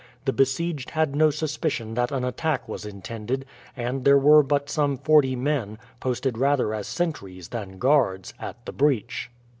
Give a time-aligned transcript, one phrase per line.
[0.25, 3.45] The besieged had no suspicion that an attack was intended,
[3.77, 8.73] and there were but some forty men, posted rather as sentries than guards, at the
[8.73, 9.29] breach.